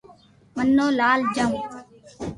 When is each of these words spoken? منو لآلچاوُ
منو 0.55 0.87
لآلچاوُ 0.97 1.55